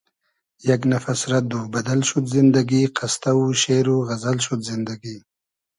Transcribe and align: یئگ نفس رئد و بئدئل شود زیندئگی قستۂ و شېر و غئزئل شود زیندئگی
یئگ 0.67 0.81
نفس 0.91 1.19
رئد 1.31 1.49
و 1.57 1.61
بئدئل 1.73 2.01
شود 2.09 2.25
زیندئگی 2.33 2.83
قستۂ 2.97 3.31
و 3.37 3.43
شېر 3.61 3.87
و 3.95 3.97
غئزئل 4.07 4.37
شود 4.45 4.61
زیندئگی 4.67 5.15